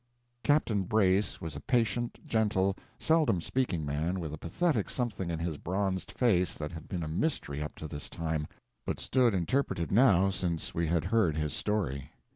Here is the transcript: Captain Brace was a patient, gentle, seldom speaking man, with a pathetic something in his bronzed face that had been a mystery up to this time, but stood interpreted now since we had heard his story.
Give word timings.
Captain 0.43 0.81
Brace 0.81 1.39
was 1.41 1.55
a 1.55 1.59
patient, 1.59 2.17
gentle, 2.25 2.75
seldom 2.97 3.39
speaking 3.39 3.85
man, 3.85 4.19
with 4.19 4.33
a 4.33 4.37
pathetic 4.39 4.89
something 4.89 5.29
in 5.29 5.37
his 5.37 5.59
bronzed 5.59 6.11
face 6.13 6.55
that 6.55 6.71
had 6.71 6.87
been 6.87 7.03
a 7.03 7.07
mystery 7.07 7.61
up 7.61 7.75
to 7.75 7.87
this 7.87 8.09
time, 8.09 8.47
but 8.83 8.99
stood 8.99 9.35
interpreted 9.35 9.91
now 9.91 10.31
since 10.31 10.73
we 10.73 10.87
had 10.87 11.05
heard 11.05 11.37
his 11.37 11.53
story. 11.53 12.13